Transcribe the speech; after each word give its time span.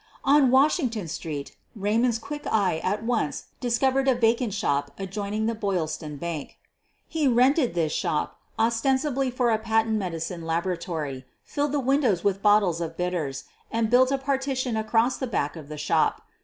On 0.23 0.49
Washington 0.49 1.07
Street 1.07 1.55
Raymond's 1.75 2.17
quick 2.17 2.47
eye 2.47 2.79
at 2.79 3.03
once 3.03 3.49
discovered 3.59 4.07
a 4.07 4.15
vacant 4.15 4.51
shop 4.51 4.89
adjoining 4.97 5.45
the 5.45 5.53
Boyls 5.53 5.95
ton 5.95 6.15
Bank. 6.15 6.57
He 7.07 7.27
rented 7.27 7.75
this 7.75 7.91
shop, 7.93 8.39
ostensibly 8.57 9.29
for 9.29 9.51
a 9.51 9.59
patent 9.59 9.97
medicine 9.97 10.43
laboratory, 10.43 11.27
filled 11.43 11.71
the 11.73 11.79
windows 11.79 12.23
with 12.23 12.41
bottles 12.41 12.81
of 12.81 12.97
bitters 12.97 13.43
and 13.71 13.91
built 13.91 14.11
a 14.11 14.17
partition 14.17 14.75
across 14.75 15.19
thej 15.19 15.29
back 15.29 15.55
of 15.55 15.69
the 15.69 15.77
shop. 15.77 16.23